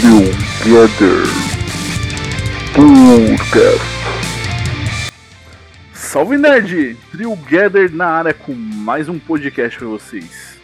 Together 0.00 1.26
Podcast. 2.74 3.84
Salve 5.92 6.38
Nerd! 6.38 6.96
Together 7.12 7.92
na 7.94 8.06
área 8.06 8.32
com 8.32 8.54
mais 8.54 9.10
um 9.10 9.18
podcast 9.18 9.78
para 9.78 9.88
vocês. 9.88 10.58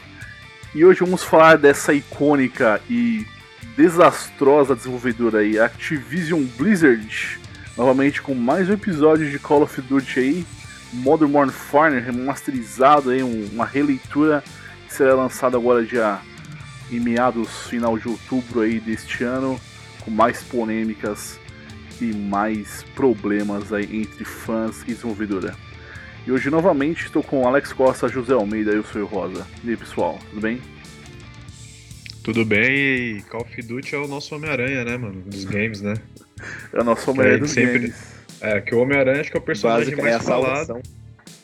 E 0.75 0.87
hoje 0.87 1.01
vamos 1.01 1.23
falar 1.23 1.59
dessa 1.59 1.93
icônica 1.93 2.81
e 2.89 3.27
desastrosa 3.77 4.75
desenvolvedora 4.75 5.41
aí, 5.41 5.59
Activision 5.59 6.43
Blizzard, 6.57 7.39
novamente 7.77 8.23
com 8.23 8.35
mais 8.35 8.71
um 8.71 8.73
episódio 8.73 9.31
de 9.31 9.39
Call 9.39 9.65
of 9.65 9.83
Duty 9.83 10.19
aí, 10.19 10.47
Modern 10.95 11.31
Warfare 11.31 12.01
remasterizado 12.01 13.11
aí, 13.11 13.23
uma 13.23 13.67
releitura 13.67 14.43
que 14.89 14.95
será 14.95 15.15
lançada 15.15 15.59
agora 15.59 15.85
dia 15.85 16.23
em 16.91 17.01
meados 17.01 17.67
final 17.69 17.99
de 17.99 18.09
outubro 18.09 18.61
aí 18.61 18.79
deste 18.81 19.25
ano, 19.25 19.61
com 20.01 20.11
mais 20.11 20.43
polêmicas 20.43 21.39
e 22.01 22.07
mais 22.13 22.85
problemas 22.95 23.73
aí 23.73 23.85
entre 23.85 24.25
fãs 24.25 24.83
e 24.83 24.87
desenvolvedora. 24.87 25.55
E 26.27 26.33
hoje 26.33 26.51
novamente 26.51 27.07
estou 27.07 27.23
com 27.23 27.47
Alex 27.47 27.73
Costa, 27.73 28.09
José 28.09 28.33
Almeida 28.33 28.73
e 28.73 28.77
eu 28.77 28.85
sou 28.85 29.03
o 29.03 29.07
Rosa. 29.07 29.47
E 29.63 29.71
aí 29.71 29.77
pessoal, 29.77 30.19
tudo 30.31 30.41
bem? 30.41 30.61
Tudo 32.23 32.45
bem, 32.45 33.19
e 33.19 33.23
Call 33.23 33.43
of 33.43 33.63
Duty 33.63 33.95
é 33.95 33.99
o 33.99 34.09
nosso 34.09 34.35
Homem-Aranha, 34.35 34.85
né, 34.85 34.97
mano? 34.97 35.23
Dos 35.23 35.45
games, 35.47 35.81
né? 35.81 35.95
É 36.73 36.81
o 36.81 36.85
nosso 36.85 37.09
Homem-Aranha 37.11 37.39
dos 37.39 37.53
sempre... 37.53 37.79
games. 37.79 38.17
É, 38.41 38.61
que 38.61 38.75
o 38.75 38.81
Homem-Aranha 38.81 39.21
acho 39.21 39.31
que 39.31 39.37
é 39.37 39.41
o 39.41 39.43
personagem 39.43 39.97
Básica 39.97 40.03
mais 40.03 40.17
é 40.17 40.21
falado. 40.21 40.83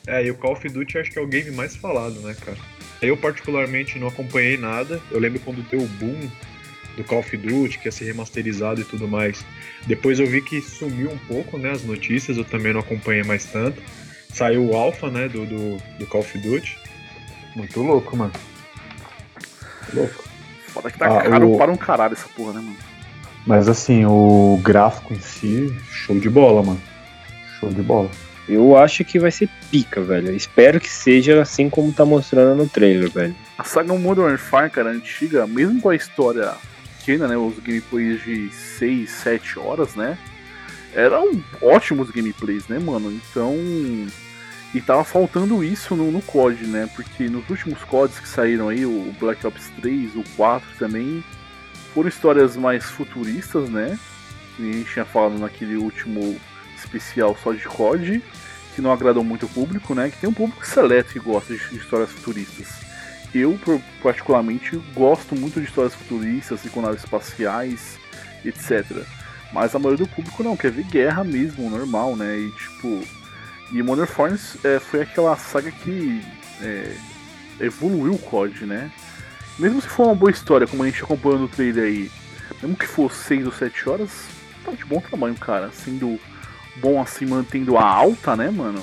É, 0.07 0.27
e 0.27 0.31
o 0.31 0.35
Call 0.35 0.53
of 0.53 0.69
Duty 0.69 0.99
acho 0.99 1.11
que 1.13 1.19
é 1.19 1.23
o 1.23 1.27
game 1.27 1.53
mais 1.53 1.77
falado, 1.77 2.21
né, 2.21 2.35
cara? 2.45 2.59
Eu, 3.03 3.17
particularmente, 3.17 3.99
não 3.99 4.07
acompanhei 4.07 4.57
nada. 4.57 5.01
Eu 5.11 5.19
lembro 5.19 5.41
quando 5.41 5.63
deu 5.69 5.81
o 5.81 5.87
boom 5.87 6.31
do 6.97 7.05
Call 7.05 7.21
of 7.21 7.37
Duty, 7.37 7.79
que 7.79 7.89
ia 7.89 7.93
ser 7.93 8.05
remasterizado 8.05 8.81
e 8.81 8.85
tudo 8.85 9.09
mais. 9.09 9.45
Depois 9.87 10.21
eu 10.21 10.27
vi 10.27 10.41
que 10.41 10.61
sumiu 10.61 11.11
um 11.11 11.19
pouco, 11.19 11.59
né, 11.59 11.73
as 11.73 11.83
notícias, 11.83 12.37
eu 12.37 12.45
também 12.45 12.73
não 12.73 12.81
acompanhei 12.81 13.25
mais 13.25 13.47
tanto. 13.47 13.83
Saiu 14.33 14.71
o 14.71 14.77
Alpha, 14.77 15.11
né, 15.11 15.29
do, 15.29 15.45
do, 15.45 15.77
do 15.99 16.07
Call 16.07 16.21
of 16.21 16.39
Duty. 16.39 16.79
Muito 17.57 17.83
louco, 17.83 18.17
mano. 18.17 18.33
Louco. 19.93 20.25
Foda 20.69 20.91
que 20.91 20.99
tá 20.99 21.19
ah, 21.19 21.23
caro 21.23 21.53
o... 21.53 21.59
para 21.59 21.73
um 21.73 21.77
caralho 21.77 22.15
essa 22.15 22.29
porra, 22.29 22.55
né, 22.55 22.61
mano? 22.61 22.77
Mas 23.47 23.69
assim, 23.69 24.05
o 24.07 24.61
gráfico 24.63 25.13
em 25.13 25.21
si, 25.21 25.75
show 25.91 26.19
de 26.19 26.31
bola, 26.31 26.63
mano. 26.63 26.81
Show 27.59 27.71
de 27.71 27.83
bola. 27.83 28.11
Eu 28.49 28.77
acho 28.77 29.05
que 29.05 29.19
vai 29.19 29.31
ser 29.31 29.49
pica, 29.71 30.01
velho. 30.01 30.35
Espero 30.35 30.81
que 30.81 30.89
seja 30.89 31.41
assim 31.41 31.71
como 31.71 31.93
tá 31.93 32.05
mostrando 32.05 32.57
no 32.57 32.69
trailer, 32.69 33.11
velho. 33.11 33.35
A 33.57 33.65
saga 33.65 33.95
Modern 33.95 34.31
Warfare, 34.31 34.71
cara, 34.71 34.91
antiga, 34.91 35.47
mesmo 35.47 35.81
com 35.81 35.91
a 35.91 35.95
história 35.95 36.53
pequena, 36.99 37.29
né? 37.29 37.37
Os 37.37 37.59
gameplays 37.59 38.23
de 38.25 38.51
6, 38.51 39.11
7 39.11 39.59
horas, 39.59 39.95
né? 39.95 40.19
Eram 40.95 41.41
ótimos 41.61 42.11
gameplays, 42.11 42.67
né, 42.69 42.79
mano? 42.79 43.13
Então. 43.13 43.55
E 44.75 44.81
tava 44.81 45.05
faltando 45.05 45.63
isso 45.63 45.95
no, 45.95 46.11
no 46.11 46.23
COD, 46.23 46.67
né? 46.67 46.89
Porque 46.97 47.29
nos 47.29 47.49
últimos 47.49 47.85
CODs 47.85 48.19
que 48.19 48.27
saíram 48.27 48.71
aí, 48.71 48.87
o 48.87 49.15
Black 49.21 49.47
Ops 49.47 49.71
3, 49.81 50.17
o 50.17 50.25
4 50.35 50.67
também, 50.79 51.23
foram 51.93 52.09
histórias 52.09 52.57
mais 52.57 52.85
futuristas, 52.85 53.69
né? 53.69 53.99
Que 54.57 54.71
a 54.71 54.73
gente 54.73 54.93
tinha 54.93 55.05
falado 55.05 55.39
naquele 55.39 55.77
último 55.77 56.41
especial 56.85 57.37
só 57.43 57.53
de 57.53 57.65
COD, 57.65 58.23
que 58.75 58.83
não 58.83 58.93
agradam 58.93 59.23
muito 59.23 59.47
o 59.47 59.49
público, 59.49 59.95
né? 59.95 60.11
Que 60.11 60.19
tem 60.19 60.31
um 60.31 60.35
público 60.35 60.67
seleto 60.67 61.13
que 61.13 61.19
gosta 61.19 61.55
de, 61.55 61.77
histórias 61.77 62.11
futuristas. 62.11 62.69
Eu, 63.35 63.59
particularmente, 64.03 64.77
gosto 64.95 65.35
muito 65.35 65.61
de 65.61 65.67
histórias 65.67 65.95
futuristas, 65.95 66.61
com 66.71 66.83
naves 66.83 67.03
espaciais, 67.03 67.99
etc. 68.45 69.05
Mas 69.53 69.75
a 69.75 69.79
maioria 69.79 70.05
do 70.05 70.11
público 70.11 70.43
não, 70.43 70.57
quer 70.57 70.71
ver 70.71 70.85
guerra 70.85 71.25
mesmo, 71.25 71.69
normal, 71.69 72.17
né? 72.17 72.39
E 72.39 72.51
tipo. 72.53 73.03
E 73.73 73.83
Modern 73.83 74.07
Force 74.07 74.59
é, 74.65 74.79
foi 74.79 75.01
aquela 75.01 75.35
saga 75.37 75.71
que 75.71 76.23
é, 76.61 76.95
evoluiu 77.59 78.15
o 78.15 78.19
COD, 78.19 78.67
né? 78.67 78.91
Mesmo 79.59 79.81
se 79.81 79.89
for 79.89 80.07
uma 80.07 80.15
boa 80.15 80.31
história, 80.31 80.67
como 80.67 80.83
a 80.83 80.87
gente 80.87 81.03
acompanhou 81.03 81.39
no 81.39 81.49
trailer 81.49 81.85
aí, 81.85 82.11
mesmo 82.61 82.77
que 82.77 82.87
for 82.87 83.13
6 83.13 83.47
ou 83.47 83.53
7 83.53 83.89
horas, 83.89 84.27
tá 84.65 84.73
de 84.73 84.85
bom 84.85 85.01
tamanho, 85.01 85.35
cara. 85.35 85.71
Sendo 85.73 86.19
bom 86.77 87.01
assim 87.01 87.27
mantendo 87.27 87.77
a 87.77 87.85
alta, 87.85 88.37
né, 88.37 88.51
mano? 88.51 88.83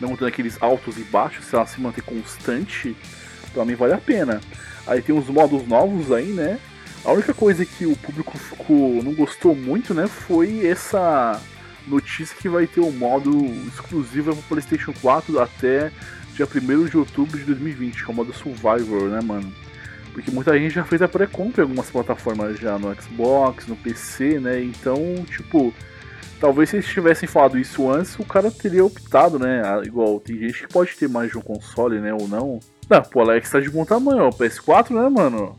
Não 0.00 0.16
tendo 0.16 0.26
aqueles 0.26 0.60
altos 0.60 0.96
e 0.96 1.02
baixos, 1.02 1.44
se 1.44 1.54
ela 1.54 1.66
se 1.66 1.80
manter 1.80 2.02
constante, 2.02 2.96
pra 3.52 3.64
mim 3.64 3.74
vale 3.74 3.94
a 3.94 3.98
pena. 3.98 4.40
Aí 4.86 5.02
tem 5.02 5.16
os 5.16 5.26
modos 5.26 5.66
novos 5.66 6.12
aí, 6.12 6.28
né? 6.28 6.58
A 7.04 7.12
única 7.12 7.34
coisa 7.34 7.64
que 7.64 7.86
o 7.86 7.96
público 7.96 8.36
ficou, 8.36 9.02
não 9.02 9.14
gostou 9.14 9.54
muito, 9.54 9.94
né, 9.94 10.06
foi 10.06 10.66
essa 10.66 11.40
notícia 11.86 12.36
que 12.36 12.48
vai 12.48 12.66
ter 12.66 12.80
o 12.80 12.88
um 12.88 12.92
modo 12.92 13.30
exclusivo 13.66 14.34
para 14.34 14.42
PlayStation 14.48 14.92
4 15.00 15.40
até 15.40 15.90
dia 16.34 16.46
1 16.46 16.84
de 16.86 16.96
outubro 16.96 17.38
de 17.38 17.44
2020, 17.44 18.04
que 18.04 18.10
é 18.10 18.12
o 18.12 18.16
modo 18.16 18.32
Survivor, 18.32 19.08
né, 19.08 19.20
mano? 19.20 19.52
Porque 20.12 20.30
muita 20.30 20.56
gente 20.58 20.74
já 20.74 20.84
fez 20.84 21.00
a 21.02 21.08
pré-compra 21.08 21.62
em 21.62 21.64
algumas 21.64 21.90
plataformas 21.90 22.58
já 22.58 22.78
no 22.78 22.94
Xbox, 22.94 23.66
no 23.66 23.76
PC, 23.76 24.38
né? 24.38 24.62
Então, 24.62 25.24
tipo, 25.30 25.72
Talvez 26.40 26.70
se 26.70 26.76
eles 26.76 26.86
tivessem 26.86 27.28
falado 27.28 27.58
isso 27.58 27.90
antes, 27.90 28.18
o 28.18 28.24
cara 28.24 28.50
teria 28.50 28.84
optado, 28.84 29.38
né? 29.38 29.62
Ah, 29.64 29.82
igual, 29.84 30.20
tem 30.20 30.38
gente 30.38 30.66
que 30.66 30.72
pode 30.72 30.96
ter 30.96 31.08
mais 31.08 31.30
de 31.30 31.38
um 31.38 31.42
console, 31.42 32.00
né? 32.00 32.12
Ou 32.12 32.28
não. 32.28 32.60
Não, 32.88 33.02
pô, 33.02 33.20
Alex 33.20 33.50
tá 33.50 33.60
de 33.60 33.68
bom 33.68 33.84
tamanho, 33.84 34.28
o 34.28 34.30
PS4, 34.30 34.90
né, 34.90 35.08
mano? 35.08 35.56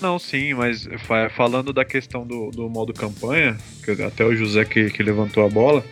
Não, 0.00 0.18
sim, 0.18 0.54
mas 0.54 0.88
falando 1.36 1.72
da 1.72 1.84
questão 1.84 2.26
do, 2.26 2.50
do 2.50 2.68
modo 2.68 2.92
campanha, 2.92 3.56
que 3.84 3.90
até 4.02 4.24
o 4.24 4.34
José 4.34 4.64
que, 4.64 4.90
que 4.90 5.02
levantou 5.02 5.44
a 5.44 5.48
bola, 5.48 5.84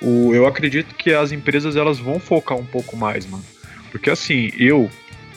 o, 0.00 0.32
eu 0.34 0.46
acredito 0.46 0.94
que 0.94 1.12
as 1.12 1.32
empresas 1.32 1.74
elas 1.76 1.98
vão 1.98 2.20
focar 2.20 2.56
um 2.56 2.64
pouco 2.64 2.96
mais, 2.96 3.26
mano. 3.26 3.44
Porque 3.90 4.08
assim, 4.08 4.52
eu, 4.56 4.88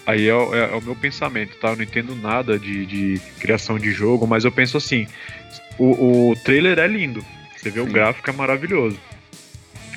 aí 0.06 0.28
é, 0.28 0.32
é, 0.32 0.72
é, 0.72 0.76
o 0.76 0.82
meu 0.82 0.96
pensamento, 0.96 1.58
tá? 1.58 1.70
Eu 1.70 1.78
não 1.78 1.84
entendo 1.84 2.16
nada 2.16 2.60
de, 2.60 2.86
de 2.86 3.22
criação 3.40 3.80
de 3.80 3.92
jogo, 3.92 4.28
mas 4.28 4.46
eu 4.46 4.52
penso 4.52 4.78
assim, 4.78 5.08
o, 5.78 6.30
o 6.32 6.36
trailer 6.44 6.78
é 6.78 6.88
lindo, 6.88 7.26
você 7.60 7.70
vê 7.70 7.82
Sim. 7.82 7.90
o 7.90 7.92
gráfico 7.92 8.30
é 8.30 8.34
maravilhoso. 8.34 9.00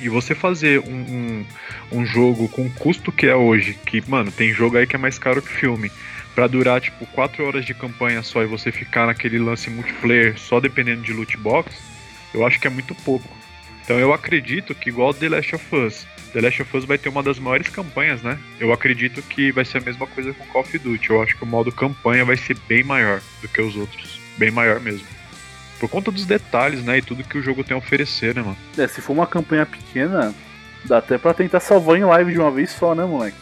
E 0.01 0.09
você 0.09 0.35
fazer 0.35 0.79
um, 0.79 0.91
um, 0.91 1.45
um, 1.91 2.05
jogo 2.05 2.49
com 2.49 2.65
o 2.65 2.71
custo 2.71 3.11
que 3.11 3.27
é 3.27 3.35
hoje, 3.35 3.77
que, 3.85 4.03
mano, 4.09 4.31
tem 4.31 4.53
jogo 4.53 4.77
aí 4.77 4.85
que 4.85 4.95
é 4.95 4.99
mais 4.99 5.17
caro 5.17 5.41
que 5.41 5.49
filme, 5.49 5.89
para 6.35 6.47
durar, 6.47 6.81
tipo, 6.81 7.05
4 7.07 7.45
horas 7.45 7.65
de 7.65 7.73
campanha 7.73 8.21
só 8.21 8.43
e 8.43 8.47
você 8.47 8.71
ficar 8.71 9.05
naquele 9.05 9.39
lance 9.39 9.69
multiplayer 9.69 10.37
só 10.37 10.59
dependendo 10.59 11.03
de 11.03 11.13
loot 11.13 11.37
box, 11.37 11.73
eu 12.33 12.45
acho 12.45 12.59
que 12.59 12.67
é 12.67 12.69
muito 12.69 12.93
pouco. 12.95 13.29
Então 13.83 13.99
eu 13.99 14.13
acredito 14.13 14.73
que, 14.73 14.89
igual 14.89 15.13
The 15.13 15.29
Last 15.29 15.55
of 15.55 15.75
Us, 15.75 16.07
The 16.33 16.41
Last 16.41 16.61
of 16.63 16.77
Us 16.77 16.85
vai 16.85 16.97
ter 16.97 17.09
uma 17.09 17.21
das 17.21 17.37
maiores 17.37 17.69
campanhas, 17.69 18.21
né? 18.23 18.39
Eu 18.59 18.73
acredito 18.73 19.21
que 19.21 19.51
vai 19.51 19.63
ser 19.63 19.77
a 19.77 19.81
mesma 19.81 20.07
coisa 20.07 20.33
com 20.33 20.45
Call 20.47 20.61
of 20.61 20.79
Duty. 20.79 21.09
Eu 21.09 21.21
acho 21.21 21.37
que 21.37 21.43
o 21.43 21.47
modo 21.47 21.71
campanha 21.71 22.25
vai 22.25 22.35
ser 22.35 22.57
bem 22.67 22.83
maior 22.83 23.21
do 23.41 23.47
que 23.47 23.61
os 23.61 23.75
outros. 23.75 24.19
Bem 24.37 24.49
maior 24.49 24.79
mesmo. 24.79 25.05
Por 25.83 25.89
conta 25.89 26.09
dos 26.11 26.25
detalhes, 26.25 26.81
né? 26.81 26.99
E 26.99 27.01
tudo 27.01 27.25
que 27.25 27.37
o 27.37 27.41
jogo 27.41 27.61
tem 27.61 27.75
a 27.75 27.77
oferecer, 27.77 28.33
né, 28.33 28.41
mano? 28.41 28.55
É, 28.77 28.87
se 28.87 29.01
for 29.01 29.11
uma 29.11 29.27
campanha 29.27 29.65
pequena, 29.65 30.33
dá 30.85 30.99
até 30.99 31.17
pra 31.17 31.33
tentar 31.33 31.59
salvar 31.59 31.97
em 31.97 32.05
live 32.05 32.31
de 32.31 32.39
uma 32.39 32.49
vez 32.49 32.71
só, 32.71 32.95
né, 32.95 33.03
moleque? 33.03 33.35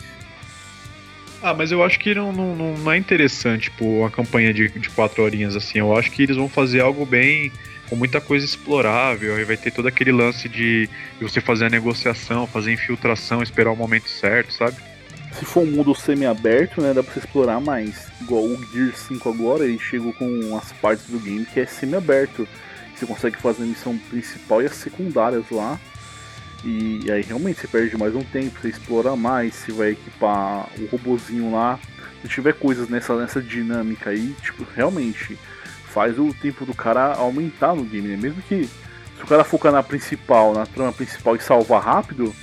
Ah, 1.39 1.53
mas 1.53 1.71
eu 1.71 1.83
acho 1.83 1.99
que 1.99 2.15
não, 2.15 2.33
não, 2.33 2.55
não 2.55 2.91
é 2.91 2.97
interessante, 2.97 3.69
tipo, 3.69 3.85
uma 3.85 4.09
campanha 4.09 4.51
de, 4.51 4.69
de 4.69 4.89
quatro 4.89 5.21
horinhas 5.21 5.55
assim. 5.55 5.77
Eu 5.77 5.95
acho 5.95 6.09
que 6.09 6.23
eles 6.23 6.35
vão 6.35 6.49
fazer 6.49 6.79
algo 6.79 7.05
bem. 7.05 7.51
com 7.87 7.95
muita 7.95 8.19
coisa 8.19 8.43
explorável. 8.43 9.35
Aí 9.35 9.43
vai 9.43 9.55
ter 9.55 9.69
todo 9.69 9.87
aquele 9.87 10.11
lance 10.11 10.49
de, 10.49 10.87
de 10.87 11.21
você 11.21 11.39
fazer 11.39 11.65
a 11.65 11.69
negociação, 11.69 12.47
fazer 12.47 12.71
a 12.71 12.73
infiltração, 12.73 13.43
esperar 13.43 13.69
o 13.69 13.75
momento 13.75 14.09
certo, 14.09 14.51
sabe? 14.51 14.77
Se 15.33 15.45
for 15.45 15.63
um 15.63 15.71
mundo 15.71 15.95
semi-aberto, 15.95 16.81
né, 16.81 16.93
dá 16.93 17.01
pra 17.01 17.13
você 17.13 17.19
explorar 17.19 17.59
mais. 17.59 18.07
Igual 18.21 18.43
o 18.43 18.65
Gear 18.71 18.95
5 18.95 19.29
agora, 19.29 19.65
ele 19.65 19.79
chegou 19.79 20.13
com 20.13 20.57
as 20.57 20.71
partes 20.73 21.05
do 21.07 21.19
game 21.19 21.45
que 21.45 21.59
é 21.59 21.65
semi-aberto. 21.65 22.47
Você 22.95 23.05
consegue 23.05 23.37
fazer 23.37 23.63
a 23.63 23.65
missão 23.65 23.97
principal 23.97 24.61
e 24.61 24.65
as 24.65 24.75
secundárias 24.75 25.45
lá. 25.49 25.79
E 26.63 27.11
aí 27.11 27.23
realmente 27.23 27.59
você 27.59 27.67
perde 27.67 27.97
mais 27.97 28.13
um 28.13 28.23
tempo, 28.23 28.59
você 28.61 28.69
explora 28.69 29.15
mais, 29.15 29.55
você 29.55 29.71
vai 29.71 29.89
equipar 29.91 30.67
o 30.77 30.85
robozinho 30.91 31.51
lá. 31.51 31.79
Se 32.21 32.27
tiver 32.27 32.53
coisas 32.53 32.87
nessa, 32.87 33.15
nessa 33.15 33.41
dinâmica 33.41 34.11
aí, 34.11 34.35
tipo, 34.43 34.63
realmente 34.75 35.39
faz 35.85 36.19
o 36.19 36.31
tempo 36.33 36.65
do 36.65 36.73
cara 36.73 37.15
aumentar 37.15 37.75
no 37.75 37.83
game, 37.83 38.09
né? 38.09 38.17
Mesmo 38.17 38.41
que 38.43 38.65
se 38.65 39.23
o 39.23 39.27
cara 39.27 39.43
focar 39.43 39.71
na 39.71 39.81
principal, 39.81 40.53
na 40.53 40.65
trama 40.67 40.93
principal 40.93 41.35
e 41.35 41.39
salvar 41.39 41.81
rápido, 41.81 42.33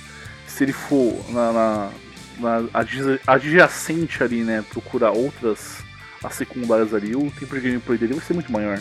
se 0.45 0.65
ele 0.65 0.73
for 0.73 1.23
na, 1.29 1.51
na 1.53 1.91
adjacente 3.25 4.23
ali, 4.23 4.43
né, 4.43 4.63
procurar 4.69 5.11
outras 5.11 5.83
as 6.23 6.35
secundárias 6.35 6.93
ali, 6.93 7.15
o 7.15 7.31
tempo 7.31 7.55
de 7.55 7.61
gameplay 7.61 7.97
dele 7.97 8.13
vai 8.13 8.23
ser 8.23 8.33
muito 8.33 8.51
maior. 8.51 8.79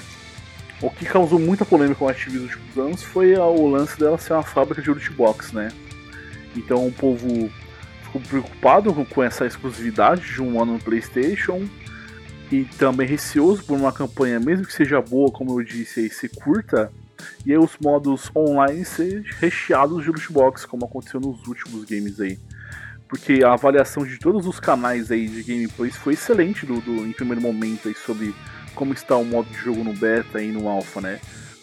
O 0.81 0.91
que 0.91 1.05
causou 1.05 1.39
muita 1.39 1.65
polêmica 1.65 1.99
com 1.99 2.09
a 2.09 2.11
Activision 2.11 2.45
nos 2.45 2.55
últimos 2.55 2.79
anos 2.79 3.03
foi 3.03 3.37
o 3.37 3.67
lance 3.69 3.99
dela 3.99 4.19
ser 4.19 4.33
uma 4.33 4.43
fábrica 4.43 4.81
de 4.81 4.91
loot 4.91 5.11
né? 5.53 5.69
Então 6.57 6.87
o 6.87 6.93
povo 6.93 7.51
ficou 8.03 8.21
preocupado 8.21 8.93
com 9.07 9.23
essa 9.23 9.47
exclusividade 9.47 10.23
de 10.23 10.43
um 10.43 10.61
ano 10.61 10.75
no 10.75 10.79
PlayStation. 10.79 11.69
e 12.51 12.65
também 12.79 13.07
receoso 13.07 13.63
por 13.65 13.77
uma 13.77 13.93
campanha, 13.93 14.41
mesmo 14.41 14.65
que 14.67 14.73
seja 14.73 15.01
boa, 15.01 15.31
como 15.31 15.61
eu 15.61 15.65
disse, 15.65 16.01
aí, 16.01 16.11
ser 16.11 16.31
curta, 16.31 16.91
e 17.45 17.53
aí 17.53 17.59
os 17.59 17.77
modos 17.81 18.31
online 18.35 18.85
ser 18.85 19.23
recheados 19.39 20.03
de 20.03 20.09
lootbox, 20.09 20.65
como 20.65 20.87
aconteceu 20.87 21.21
nos 21.21 21.47
últimos 21.47 21.85
games 21.85 22.21
aí. 22.21 22.39
Porque 23.09 23.43
a 23.43 23.55
avaliação 23.55 24.05
de 24.05 24.19
todos 24.19 24.47
os 24.47 24.61
canais 24.61 25.11
aí 25.11 25.27
de 25.27 25.43
gameplays 25.43 25.97
foi 25.97 26.13
excelente 26.13 26.67
do, 26.67 26.81
do 26.81 27.07
em 27.07 27.13
primeiro 27.13 27.41
momento 27.41 27.89
aí 27.89 27.95
sobre 27.95 28.35
como 28.75 28.93
está 28.93 29.17
o 29.17 29.25
modo 29.25 29.49
de 29.49 29.57
jogo 29.57 29.83
no 29.83 29.95
beta 29.95 30.43
e 30.43 30.53
no 30.53 30.69
alpha, 30.69 31.01
né? 31.01 31.19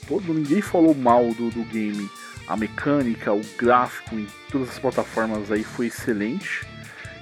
Todo, 0.07 0.33
ninguém 0.33 0.61
falou 0.61 0.93
mal 0.93 1.23
do, 1.33 1.49
do 1.49 1.63
game. 1.63 2.09
A 2.47 2.55
mecânica, 2.55 3.33
o 3.33 3.41
gráfico 3.57 4.15
em 4.15 4.27
todas 4.51 4.69
as 4.69 4.79
plataformas 4.79 5.51
aí 5.51 5.63
foi 5.63 5.87
excelente. 5.87 6.65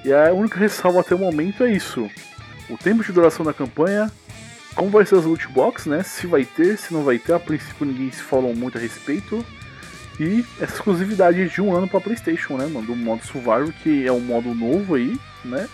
E 0.04 0.12
a 0.12 0.34
única 0.34 0.60
ressalva 0.60 1.02
até 1.02 1.16
o 1.16 1.20
momento 1.20 1.64
é 1.64 1.72
isso. 1.72 2.10
O 2.70 2.78
tempo 2.78 3.04
de 3.04 3.12
duração 3.12 3.46
da 3.46 3.54
campanha, 3.54 4.12
como 4.76 4.90
vai 4.90 5.06
ser 5.06 5.16
as 5.16 5.26
loot 5.26 5.48
box, 5.50 5.88
né? 5.88 6.04
Se 6.04 6.28
vai 6.28 6.44
ter, 6.44 6.78
se 6.78 6.94
não 6.94 7.04
vai 7.04 7.20
ter, 7.20 7.34
a 7.34 7.40
princípio 7.40 7.86
ninguém 7.86 8.12
se 8.12 8.22
falou 8.22 8.54
muito 8.56 8.78
a 8.78 8.82
respeito. 8.82 9.46
E 10.20 10.46
essa 10.60 10.76
exclusividade 10.76 11.50
de 11.50 11.62
um 11.62 11.76
ano 11.76 11.88
para 11.88 12.00
PlayStation, 12.00 12.58
né, 12.58 12.68
mano? 12.68 12.88
Do 12.88 12.96
modo 12.96 13.26
Survivor, 13.26 13.74
que 13.82 14.06
é 14.06 14.12
um 14.12 14.20
modo 14.20 14.54
novo 14.54 14.96
aí, 14.96 15.20
né? 15.44 15.68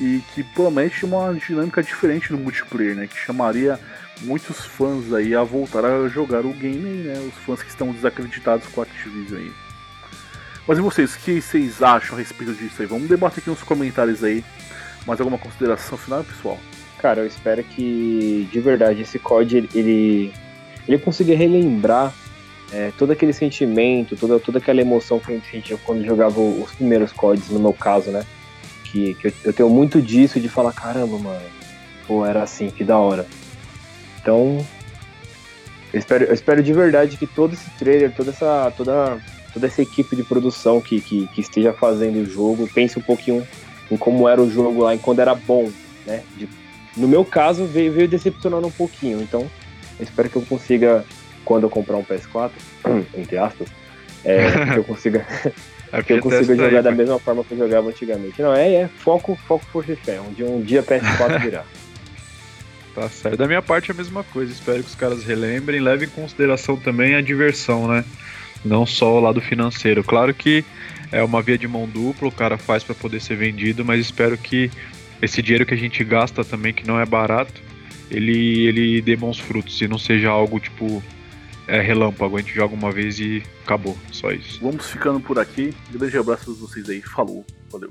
E 0.00 0.20
que 0.34 0.42
promete 0.42 1.04
uma 1.04 1.32
dinâmica 1.34 1.82
diferente 1.82 2.32
no 2.32 2.38
multiplayer, 2.38 2.96
né? 2.96 3.06
Que 3.06 3.16
chamaria 3.16 3.78
muitos 4.22 4.64
fãs 4.64 5.12
aí 5.12 5.34
a 5.34 5.42
voltar 5.42 5.84
a 5.84 6.08
jogar 6.08 6.44
o 6.44 6.52
game, 6.52 7.04
né? 7.04 7.14
Os 7.20 7.34
fãs 7.44 7.62
que 7.62 7.70
estão 7.70 7.92
desacreditados 7.92 8.66
com 8.68 8.80
a 8.80 8.84
Activision 8.84 9.38
aí. 9.38 9.52
Mas 10.66 10.78
e 10.78 10.80
vocês, 10.80 11.14
o 11.14 11.18
que 11.18 11.40
vocês 11.40 11.82
acham 11.82 12.16
a 12.16 12.18
respeito 12.18 12.54
disso 12.54 12.82
aí? 12.82 12.86
Vamos 12.86 13.08
debater 13.08 13.40
aqui 13.40 13.50
nos 13.50 13.62
comentários 13.62 14.22
aí. 14.24 14.44
Mais 15.06 15.20
alguma 15.20 15.38
consideração 15.38 15.98
final, 15.98 16.22
pessoal? 16.24 16.58
Cara, 16.98 17.20
eu 17.20 17.26
espero 17.26 17.62
que 17.64 18.48
de 18.50 18.60
verdade 18.60 19.02
esse 19.02 19.18
COD 19.18 19.56
ele, 19.56 19.68
ele, 19.74 20.32
ele 20.86 20.98
consiga 20.98 21.34
relembrar 21.34 22.12
é, 22.72 22.90
todo 22.96 23.12
aquele 23.12 23.32
sentimento, 23.32 24.16
toda, 24.16 24.40
toda 24.40 24.58
aquela 24.58 24.80
emoção 24.80 25.18
que 25.18 25.30
a 25.30 25.34
gente 25.34 25.50
sentia 25.50 25.76
quando 25.84 26.04
jogava 26.04 26.40
os 26.40 26.72
primeiros 26.72 27.12
CODs, 27.12 27.50
no 27.50 27.60
meu 27.60 27.72
caso, 27.72 28.10
né? 28.10 28.24
Que, 28.84 29.14
que 29.14 29.28
eu, 29.28 29.32
eu, 29.44 29.52
tenho 29.52 29.68
muito 29.68 30.00
disso 30.00 30.40
de 30.40 30.48
falar, 30.48 30.72
caramba, 30.72 31.18
mano, 31.18 31.42
pô, 32.06 32.24
era 32.24 32.42
assim, 32.42 32.70
que 32.70 32.82
da 32.82 32.98
hora. 32.98 33.26
Então, 34.20 34.64
eu 35.92 35.98
espero, 35.98 36.24
eu 36.24 36.32
espero 36.32 36.62
de 36.62 36.72
verdade 36.72 37.16
que 37.18 37.26
todo 37.26 37.52
esse 37.52 37.68
trailer, 37.78 38.14
toda 38.14 38.30
essa, 38.30 38.72
toda, 38.74 39.18
toda 39.52 39.66
essa 39.66 39.82
equipe 39.82 40.16
de 40.16 40.22
produção 40.22 40.80
que, 40.80 41.00
que, 41.00 41.26
que 41.28 41.40
esteja 41.42 41.72
fazendo 41.74 42.22
o 42.22 42.26
jogo, 42.26 42.68
pense 42.72 42.98
um 42.98 43.02
pouquinho 43.02 43.46
em 43.90 43.96
como 43.96 44.26
era 44.26 44.40
o 44.40 44.50
jogo 44.50 44.82
lá, 44.82 44.94
em 44.94 44.98
quando 44.98 45.20
era 45.20 45.34
bom, 45.34 45.70
né? 46.06 46.22
De, 46.36 46.48
no 46.96 47.06
meu 47.06 47.24
caso, 47.24 47.66
veio, 47.66 47.92
veio 47.92 48.08
decepcionando 48.08 48.66
um 48.66 48.70
pouquinho. 48.70 49.20
Então, 49.20 49.42
eu 49.98 50.04
espero 50.04 50.30
que 50.30 50.36
eu 50.36 50.42
consiga, 50.42 51.04
quando 51.44 51.64
eu 51.64 51.70
comprar 51.70 51.96
um 51.96 52.04
PS4, 52.04 52.50
entre 53.14 53.36
aspas, 53.36 53.68
é, 54.24 54.72
que 54.72 54.78
eu 54.78 54.84
consiga, 54.84 55.26
que 56.06 56.12
eu 56.12 56.20
consiga 56.20 56.56
jogar 56.56 56.78
aí, 56.78 56.82
da 56.82 56.92
mesma 56.92 57.18
forma 57.18 57.44
que 57.44 57.52
eu 57.52 57.58
jogava 57.58 57.88
antigamente. 57.88 58.40
Não, 58.40 58.54
é, 58.54 58.74
é 58.74 58.88
foco, 58.88 59.38
foco, 59.46 59.64
força 59.66 59.92
e 59.92 59.96
fé. 59.96 60.20
Um 60.20 60.32
dia, 60.32 60.46
um 60.46 60.60
dia 60.60 60.82
PS4 60.82 61.40
virá. 61.40 61.64
Tá 62.94 63.08
certo. 63.08 63.38
Da 63.38 63.46
minha 63.46 63.62
parte 63.62 63.90
é 63.90 63.94
a 63.94 63.96
mesma 63.96 64.22
coisa. 64.22 64.52
Espero 64.52 64.82
que 64.82 64.88
os 64.88 64.94
caras 64.94 65.24
relembrem, 65.24 65.80
levem 65.80 66.06
em 66.08 66.10
consideração 66.10 66.76
também 66.76 67.14
a 67.14 67.20
diversão, 67.20 67.88
né? 67.88 68.04
Não 68.64 68.84
só 68.84 69.14
o 69.14 69.20
lado 69.20 69.40
financeiro. 69.40 70.04
Claro 70.04 70.32
que 70.34 70.64
é 71.10 71.22
uma 71.22 71.42
via 71.42 71.58
de 71.58 71.66
mão 71.66 71.88
dupla, 71.88 72.28
o 72.28 72.32
cara 72.32 72.56
faz 72.56 72.84
para 72.84 72.94
poder 72.94 73.20
ser 73.20 73.36
vendido, 73.36 73.84
mas 73.84 74.00
espero 74.00 74.36
que 74.36 74.70
esse 75.20 75.42
dinheiro 75.42 75.66
que 75.66 75.74
a 75.74 75.76
gente 75.76 76.02
gasta 76.04 76.44
também, 76.44 76.72
que 76.72 76.86
não 76.86 77.00
é 77.00 77.06
barato, 77.06 77.60
ele, 78.10 78.66
ele 78.66 79.00
dê 79.00 79.16
bons 79.16 79.38
frutos 79.38 79.80
e 79.80 79.88
não 79.88 79.98
seja 79.98 80.28
algo 80.28 80.58
tipo 80.60 81.02
é, 81.66 81.80
relâmpago. 81.80 82.36
A 82.36 82.40
gente 82.40 82.54
joga 82.54 82.74
uma 82.74 82.92
vez 82.92 83.18
e 83.18 83.42
acabou. 83.64 83.96
Só 84.10 84.30
isso. 84.30 84.60
Vamos 84.60 84.86
ficando 84.90 85.20
por 85.20 85.38
aqui. 85.38 85.74
Grande 85.90 86.16
abraço 86.18 86.50
a 86.50 86.54
vocês 86.54 86.88
aí. 86.88 87.00
Falou. 87.02 87.44
Valeu. 87.70 87.90